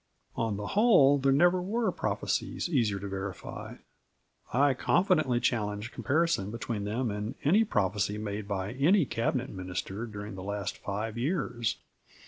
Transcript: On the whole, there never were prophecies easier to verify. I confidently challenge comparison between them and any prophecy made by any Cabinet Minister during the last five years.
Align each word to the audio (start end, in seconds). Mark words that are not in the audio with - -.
On 0.35 0.57
the 0.57 0.65
whole, 0.73 1.19
there 1.19 1.31
never 1.31 1.61
were 1.61 1.91
prophecies 1.91 2.67
easier 2.67 2.97
to 2.97 3.07
verify. 3.07 3.75
I 4.51 4.73
confidently 4.73 5.39
challenge 5.39 5.91
comparison 5.91 6.49
between 6.49 6.85
them 6.85 7.11
and 7.11 7.35
any 7.43 7.63
prophecy 7.63 8.17
made 8.17 8.47
by 8.47 8.71
any 8.73 9.05
Cabinet 9.05 9.51
Minister 9.51 10.07
during 10.07 10.33
the 10.33 10.41
last 10.41 10.79
five 10.79 11.19
years. 11.19 11.77